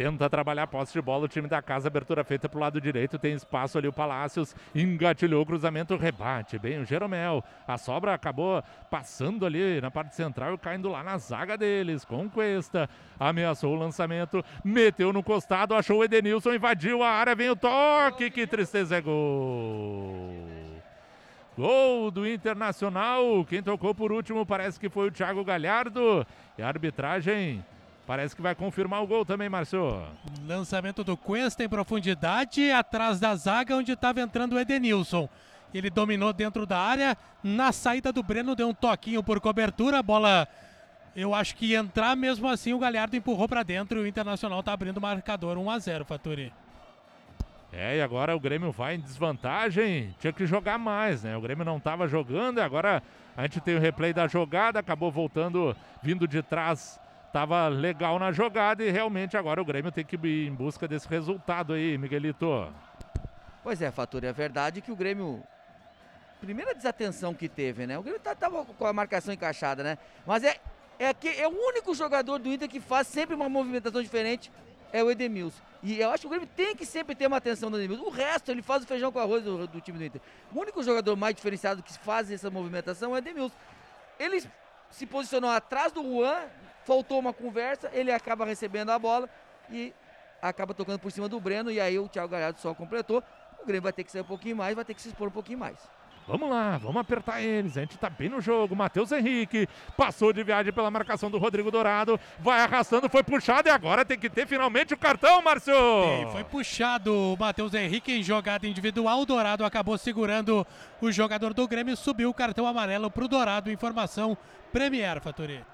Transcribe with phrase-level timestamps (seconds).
[0.00, 3.18] Tenta trabalhar a posse de bola o time da casa, abertura feita pro lado direito,
[3.18, 7.44] tem espaço ali o Palácios, engatilhou o cruzamento, rebate bem o Jeromel.
[7.68, 12.30] A sobra acabou passando ali na parte central e caindo lá na zaga deles, com.
[13.18, 18.30] Ameaçou o lançamento, meteu no costado, achou o Edenilson, invadiu a área, vem o toque,
[18.30, 20.34] que tristeza é gol.
[21.58, 23.44] Gol do Internacional.
[23.44, 26.26] Quem tocou por último parece que foi o Thiago Galhardo.
[26.56, 27.62] E a arbitragem
[28.10, 30.02] Parece que vai confirmar o gol também, Marcio.
[30.44, 35.28] Lançamento do Cuesta em profundidade, atrás da zaga onde estava entrando o Edenilson.
[35.72, 37.16] Ele dominou dentro da área.
[37.40, 40.00] Na saída do Breno, deu um toquinho por cobertura.
[40.00, 40.48] A bola,
[41.14, 42.72] eu acho que entrar mesmo assim.
[42.72, 46.04] O Galhardo empurrou para dentro e o Internacional está abrindo o marcador 1 a 0
[46.04, 46.52] Faturi.
[47.72, 50.16] É, e agora o Grêmio vai em desvantagem.
[50.18, 51.36] Tinha que jogar mais, né?
[51.36, 53.04] O Grêmio não estava jogando e agora
[53.36, 54.80] a gente tem o replay da jogada.
[54.80, 56.98] Acabou voltando, vindo de trás
[57.32, 61.08] Tava legal na jogada e realmente agora o Grêmio tem que ir em busca desse
[61.08, 62.72] resultado aí, Miguelito.
[63.62, 65.42] Pois é, Fatura, é verdade que o Grêmio.
[66.40, 67.98] Primeira desatenção que teve, né?
[67.98, 69.98] O Grêmio tá, tava com a marcação encaixada, né?
[70.26, 70.58] Mas é,
[70.98, 74.50] é, que, é o único jogador do Inter que faz sempre uma movimentação diferente,
[74.92, 75.60] é o Edemilson.
[75.82, 78.04] E eu acho que o Grêmio tem que sempre ter uma atenção do Edemilson.
[78.04, 80.20] O resto, ele faz o feijão com arroz do, do time do Inter.
[80.52, 83.54] O único jogador mais diferenciado que faz essa movimentação é o Edemilson.
[84.18, 84.42] Ele
[84.90, 86.40] se posicionou atrás do Juan,
[86.84, 89.28] faltou uma conversa, ele acaba recebendo a bola
[89.70, 89.92] e
[90.40, 91.70] acaba tocando por cima do Breno.
[91.70, 93.22] E aí o Thiago Galhardo só completou.
[93.62, 95.32] O Grêmio vai ter que sair um pouquinho mais, vai ter que se expor um
[95.32, 95.78] pouquinho mais.
[96.26, 97.76] Vamos lá, vamos apertar eles.
[97.76, 98.76] A gente tá bem no jogo.
[98.76, 102.20] Matheus Henrique passou de viagem pela marcação do Rodrigo Dourado.
[102.38, 105.74] Vai arrastando, foi puxado e agora tem que ter finalmente o cartão, Márcio.
[106.30, 109.22] foi puxado o Matheus Henrique em jogada individual.
[109.22, 110.64] O Dourado acabou segurando
[111.00, 111.96] o jogador do Grêmio.
[111.96, 113.70] Subiu o cartão amarelo pro Dourado.
[113.70, 114.38] Informação
[114.72, 115.64] Premier, Faturi.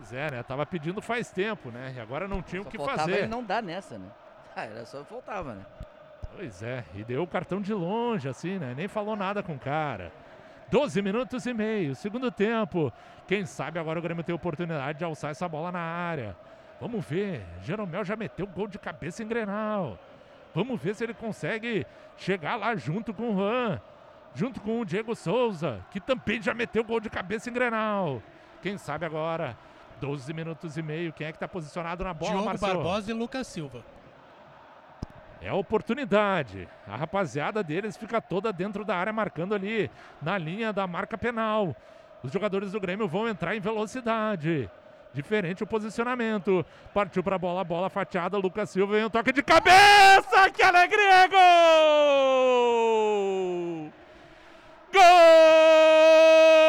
[0.00, 0.42] Pois é, né?
[0.42, 1.92] Tava pedindo faz tempo, né?
[1.94, 3.18] E agora não tinha só o que fazer.
[3.18, 4.08] ele não dá nessa, né?
[4.56, 5.64] Ah, era só faltava, né?
[6.34, 8.74] Pois é, e deu o cartão de longe, assim, né?
[8.76, 10.10] Nem falou nada com o cara.
[10.70, 12.92] 12 minutos e meio, segundo tempo.
[13.28, 16.36] Quem sabe agora o Grêmio tem oportunidade de alçar essa bola na área.
[16.80, 17.44] Vamos ver.
[17.62, 19.96] Jeromel já meteu gol de cabeça em Grenal.
[20.52, 23.80] Vamos ver se ele consegue chegar lá junto com o Juan.
[24.34, 28.20] Junto com o Diego Souza, que também já meteu gol de cabeça em Grenal.
[28.62, 29.56] Quem sabe agora
[30.00, 31.12] 12 minutos e meio.
[31.12, 32.74] Quem é que está posicionado na bola, Diogo Marcelo?
[32.82, 33.84] Barbosa e Lucas Silva.
[35.42, 36.68] É a oportunidade.
[36.86, 39.90] A rapaziada deles fica toda dentro da área, marcando ali
[40.20, 41.74] na linha da marca penal.
[42.22, 44.70] Os jogadores do Grêmio vão entrar em velocidade.
[45.12, 46.64] Diferente o posicionamento.
[46.94, 48.36] Partiu para a bola, bola fatiada.
[48.36, 50.50] Lucas Silva vem um toque de cabeça.
[50.54, 51.26] Que alegria!
[51.28, 52.60] Gol!
[54.92, 56.59] Gol!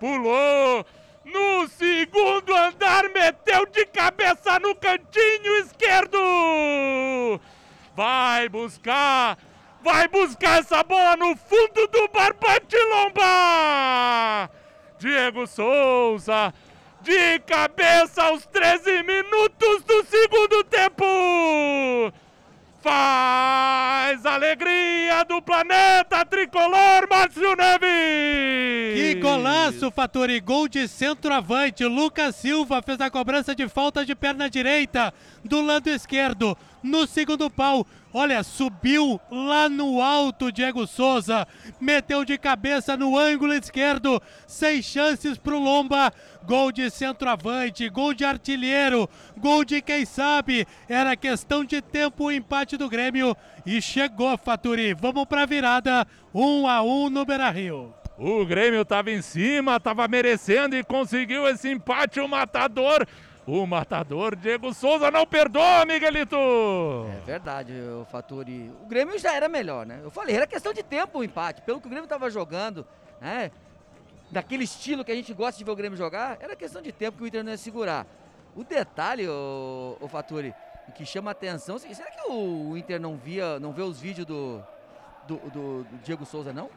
[0.00, 0.86] Pulou
[1.26, 6.18] no segundo andar, meteu de cabeça no cantinho esquerdo!
[7.94, 9.36] Vai buscar,
[9.82, 14.50] vai buscar essa bola no fundo do barbante lomba!
[14.98, 16.54] Diego Souza,
[17.02, 21.04] de cabeça aos 13 minutos do segundo tempo!
[22.80, 28.94] Faz alegria do planeta tricolor, Márcio Neves!
[28.94, 30.40] Que golaço, Fatori!
[30.40, 31.84] Gol de centroavante.
[31.84, 35.12] Lucas Silva fez a cobrança de falta de perna direita
[35.44, 36.56] do lado esquerdo.
[36.82, 41.46] No segundo pau, olha, subiu lá no alto Diego Souza.
[41.78, 44.20] Meteu de cabeça no ângulo esquerdo.
[44.46, 46.10] Sem chances pro Lomba.
[46.46, 49.06] Gol de centroavante, gol de artilheiro,
[49.36, 50.66] gol de quem sabe.
[50.88, 53.36] Era questão de tempo o empate do Grêmio.
[53.66, 54.94] E chegou, Faturi.
[54.94, 56.06] Vamos pra virada.
[56.32, 57.92] 1 um a 1 um no Beira Rio.
[58.16, 62.20] O Grêmio estava em cima, estava merecendo e conseguiu esse empate.
[62.20, 63.06] O matador,
[63.46, 66.36] o matador Diego Souza não perdoa, Miguelito.
[66.36, 68.70] É verdade, o Faturi.
[68.82, 70.00] O Grêmio já era melhor, né?
[70.04, 71.62] Eu falei, era questão de tempo o empate.
[71.62, 72.86] Pelo que o Grêmio estava jogando,
[73.20, 73.50] né?
[74.30, 77.18] Daquele estilo que a gente gosta de ver o Grêmio jogar, era questão de tempo
[77.18, 78.06] que o Inter não ia segurar.
[78.54, 80.54] O detalhe, o, o Faturi,
[80.86, 84.62] o que chama atenção, será que o Inter não via, não vê os vídeos do,
[85.26, 86.70] do, do, do Diego Souza, não?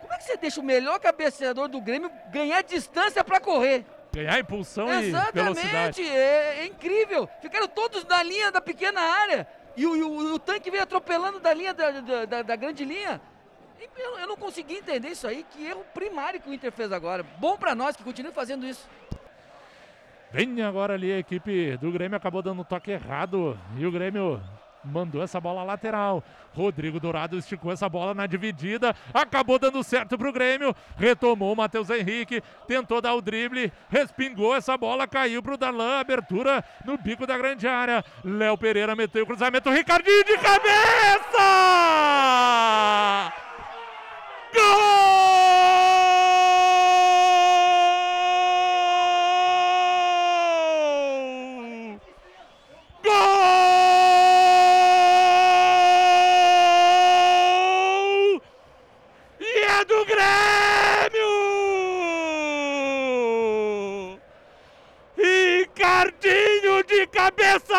[0.00, 3.84] Como é que você deixa o melhor cabeceador do Grêmio ganhar distância para correr?
[4.12, 6.02] Ganhar impulsão Exatamente, e velocidade.
[6.08, 7.28] É, é incrível.
[7.40, 9.46] Ficaram todos na linha da pequena área.
[9.76, 12.84] E o, e o, o tanque veio atropelando da linha da, da, da, da grande
[12.84, 13.20] linha.
[13.96, 15.44] Eu, eu, não consegui entender isso aí.
[15.50, 17.24] Que erro primário que o Inter fez agora.
[17.38, 18.88] Bom para nós que continue fazendo isso.
[20.30, 24.42] Vem agora ali a equipe do Grêmio, acabou dando um toque errado e o Grêmio
[24.84, 26.22] mandou essa bola lateral.
[26.54, 31.90] Rodrigo Dourado esticou essa bola na dividida, acabou dando certo pro Grêmio, retomou o Matheus
[31.90, 37.36] Henrique, tentou dar o drible, respingou essa bola, caiu pro Darlan, abertura no bico da
[37.36, 38.04] grande área.
[38.24, 41.44] Léo Pereira meteu o cruzamento, Ricardinho de cabeça!
[44.54, 44.94] Gol!
[53.02, 53.54] Gol!
[59.40, 60.44] E é do Grêmio!
[66.04, 67.74] Ricardinho de cabeça!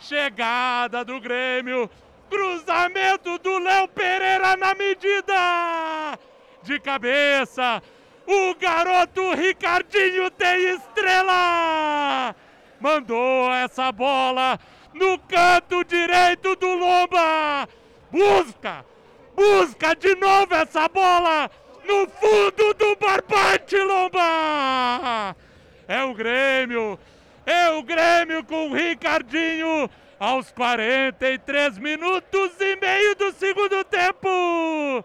[0.00, 1.88] Chegada do Grêmio,
[2.28, 6.18] cruzamento do Léo Pereira na medida!
[6.62, 7.80] De cabeça,
[8.26, 12.34] o garoto Ricardinho tem estrela!
[12.80, 14.58] Mandou essa bola
[14.92, 17.68] no canto direito do Lomba!
[18.10, 18.84] Busca!
[19.34, 21.50] Busca de novo essa bola
[21.84, 25.36] no fundo do barbante, Lomba!
[25.88, 26.98] É o Grêmio!
[27.44, 35.04] É o Grêmio com o Ricardinho aos 43 minutos e meio do segundo tempo!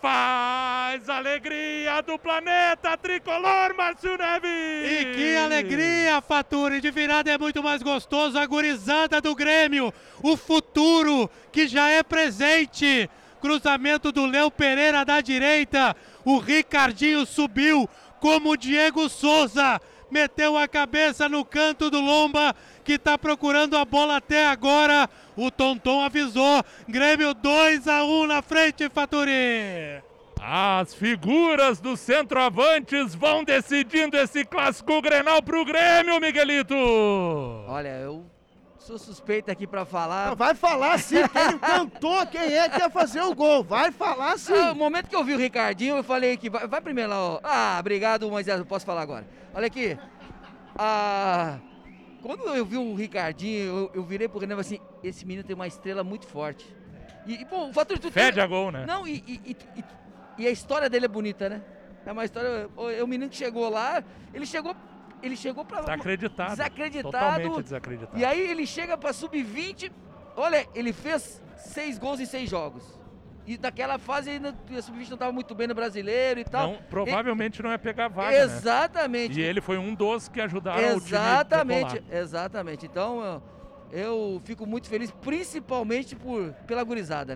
[0.00, 4.90] Faz alegria do planeta tricolor, Márcio Neves!
[4.90, 6.80] E que alegria, Faturi!
[6.80, 9.92] De virada é muito mais gostoso a gurizada do Grêmio.
[10.22, 13.10] O futuro que já é presente.
[13.46, 15.94] Cruzamento do Léo Pereira da direita.
[16.24, 17.88] O Ricardinho subiu
[18.18, 19.80] como o Diego Souza.
[20.10, 25.08] Meteu a cabeça no canto do Lomba, que está procurando a bola até agora.
[25.36, 26.60] O Tonton avisou.
[26.88, 30.02] Grêmio 2 a 1 na frente, Faturi.
[30.42, 36.74] As figuras dos centroavantes vão decidindo esse clássico Grenal pro Grêmio, Miguelito!
[37.68, 38.24] Olha, eu
[38.86, 40.34] sou suspeito aqui pra falar.
[40.34, 43.64] Vai falar sim, quem cantou, quem é que ia fazer o gol.
[43.64, 44.52] Vai falar sim.
[44.54, 47.18] Ah, o momento que eu vi o Ricardinho, eu falei que vai, vai primeiro lá,
[47.20, 47.40] ó.
[47.42, 49.26] Ah, obrigado, Moisés, eu posso falar agora.
[49.54, 49.98] Olha aqui.
[50.78, 51.58] Ah,
[52.22, 55.44] quando eu vi o Ricardinho, eu, eu virei pro Renan e falei assim: esse menino
[55.46, 56.66] tem uma estrela muito forte.
[57.26, 58.12] E, e, bom, o fator de tudo.
[58.12, 58.84] Fede a gol, né?
[58.86, 59.84] Não, e, e, e, e-
[60.38, 61.62] e a história dele é bonita, né?
[62.04, 62.68] É uma história.
[62.76, 64.76] o- É o menino que chegou lá, ele chegou.
[65.22, 65.80] Ele chegou pra.
[65.80, 66.50] Desacreditado.
[66.50, 67.12] Desacreditado.
[67.12, 68.18] Totalmente desacreditado.
[68.18, 69.90] E aí ele chega pra sub-20.
[70.36, 72.82] Olha, ele fez seis gols em seis jogos.
[73.46, 76.72] E naquela fase ainda a sub-20 não estava muito bem no brasileiro e tal.
[76.72, 78.42] Não, provavelmente não é pegar vaga, né?
[78.42, 79.38] Exatamente.
[79.38, 82.86] E ele foi um dos que ajudaram o time Exatamente, exatamente.
[82.86, 83.42] Então eu,
[83.92, 87.34] eu fico muito feliz, principalmente por, pela gurizada, né?